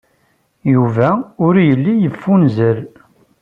[0.73, 1.09] Yuba
[1.45, 2.77] ur yelli yeffunzer.